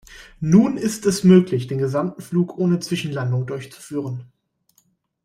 Nun 0.39 0.77
ist 0.77 1.05
es 1.05 1.23
möglich, 1.23 1.67
den 1.67 1.77
gesamten 1.77 2.23
Flug 2.23 2.57
ohne 2.57 2.79
Zwischenlandungen 2.79 3.45
durchzuführen. 3.45 4.31